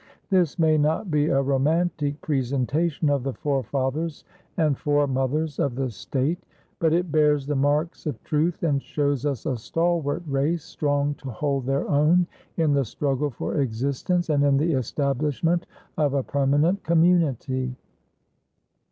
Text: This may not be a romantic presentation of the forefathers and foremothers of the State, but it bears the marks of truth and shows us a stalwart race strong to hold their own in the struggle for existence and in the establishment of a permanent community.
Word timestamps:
This 0.31 0.57
may 0.57 0.79
not 0.79 1.11
be 1.11 1.27
a 1.27 1.43
romantic 1.43 2.19
presentation 2.21 3.07
of 3.07 3.21
the 3.21 3.35
forefathers 3.35 4.23
and 4.57 4.75
foremothers 4.75 5.59
of 5.59 5.75
the 5.75 5.91
State, 5.91 6.39
but 6.79 6.91
it 6.91 7.11
bears 7.11 7.45
the 7.45 7.55
marks 7.55 8.07
of 8.07 8.19
truth 8.23 8.63
and 8.63 8.81
shows 8.81 9.27
us 9.27 9.45
a 9.45 9.55
stalwart 9.55 10.23
race 10.25 10.63
strong 10.63 11.13
to 11.19 11.29
hold 11.29 11.67
their 11.67 11.87
own 11.87 12.25
in 12.57 12.73
the 12.73 12.83
struggle 12.83 13.29
for 13.29 13.61
existence 13.61 14.31
and 14.31 14.43
in 14.43 14.57
the 14.57 14.71
establishment 14.73 15.67
of 15.99 16.15
a 16.15 16.23
permanent 16.23 16.81
community. 16.81 17.75